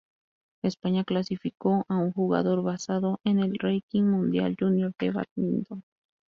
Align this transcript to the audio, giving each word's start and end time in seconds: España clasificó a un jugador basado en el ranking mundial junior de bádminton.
España 0.63 1.03
clasificó 1.03 1.85
a 1.87 1.97
un 1.97 2.11
jugador 2.11 2.63
basado 2.63 3.19
en 3.23 3.37
el 3.37 3.53
ranking 3.59 4.01
mundial 4.05 4.57
junior 4.59 4.93
de 4.97 5.11
bádminton. 5.11 5.83